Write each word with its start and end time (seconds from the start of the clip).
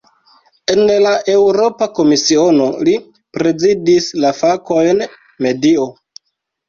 En 0.75 0.79
la 1.01 1.11
Eŭropa 1.33 1.87
Komisiono, 1.99 2.69
li 2.87 2.95
prezidis 3.39 4.09
la 4.25 4.33
fakojn 4.41 5.05
"medio". 5.49 5.87